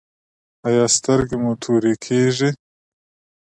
[0.67, 2.49] ایا سترګې مو تورې کیږي؟